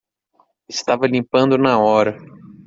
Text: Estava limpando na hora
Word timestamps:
Estava 0.67 1.05
limpando 1.05 1.59
na 1.59 1.77
hora 1.77 2.17